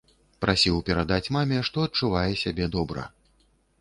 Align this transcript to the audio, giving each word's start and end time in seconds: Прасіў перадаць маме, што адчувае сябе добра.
Прасіў 0.45 0.77
перадаць 0.87 1.31
маме, 1.37 1.59
што 1.67 1.85
адчувае 1.91 2.27
сябе 2.45 2.65
добра. 2.77 3.09